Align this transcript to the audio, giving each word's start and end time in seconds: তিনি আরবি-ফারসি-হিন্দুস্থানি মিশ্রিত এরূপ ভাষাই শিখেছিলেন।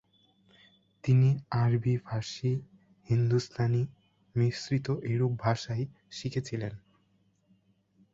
তিনি 1.03 1.35
আরবি-ফারসি-হিন্দুস্থানি 1.55 3.87
মিশ্রিত 4.35 4.97
এরূপ 5.05 5.39
ভাষাই 5.39 5.87
শিখেছিলেন। 6.11 6.73